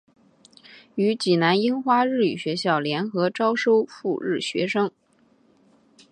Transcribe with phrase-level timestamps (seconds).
[0.95, 4.89] 与济南樱花日语学校联合招收赴日学生。